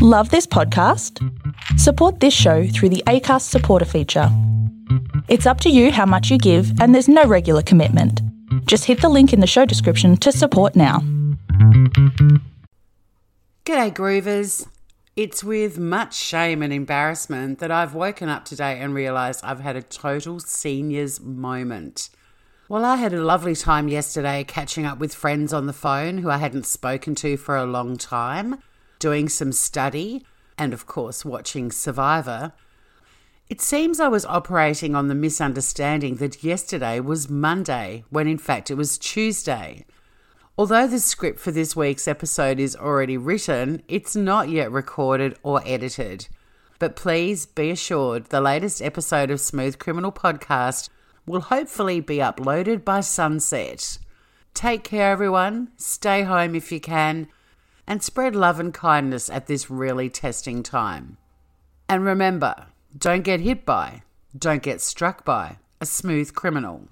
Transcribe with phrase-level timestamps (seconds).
[0.00, 1.18] Love this podcast?
[1.76, 4.28] Support this show through the ACAST supporter feature.
[5.26, 8.22] It's up to you how much you give, and there's no regular commitment.
[8.66, 11.00] Just hit the link in the show description to support now.
[13.64, 14.68] G'day, Groovers.
[15.16, 19.74] It's with much shame and embarrassment that I've woken up today and realised I've had
[19.74, 22.08] a total seniors moment.
[22.68, 26.30] Well, I had a lovely time yesterday catching up with friends on the phone who
[26.30, 28.62] I hadn't spoken to for a long time,
[28.98, 30.24] doing some study,
[30.56, 32.52] and of course, watching Survivor.
[33.48, 38.70] It seems I was operating on the misunderstanding that yesterday was Monday, when in fact
[38.70, 39.86] it was Tuesday.
[40.58, 45.62] Although the script for this week's episode is already written, it's not yet recorded or
[45.64, 46.28] edited.
[46.78, 50.88] But please be assured the latest episode of Smooth Criminal Podcast
[51.26, 53.98] will hopefully be uploaded by sunset.
[54.52, 55.68] Take care, everyone.
[55.76, 57.28] Stay home if you can,
[57.88, 61.16] and spread love and kindness at this really testing time.
[61.88, 64.02] And remember don't get hit by,
[64.36, 66.88] don't get struck by a smooth criminal.